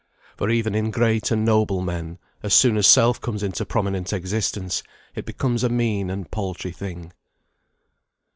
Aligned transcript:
For 0.35 0.49
even 0.49 0.73
in 0.73 0.89
great 0.89 1.29
and 1.29 1.45
noble 1.45 1.79
men, 1.79 2.17
as 2.41 2.55
soon 2.55 2.75
as 2.75 2.87
self 2.87 3.21
comes 3.21 3.43
into 3.43 3.67
prominent 3.67 4.11
existence, 4.13 4.81
it 5.13 5.27
becomes 5.27 5.63
a 5.63 5.69
mean 5.69 6.09
and 6.09 6.31
paltry 6.31 6.71
thing. 6.71 7.13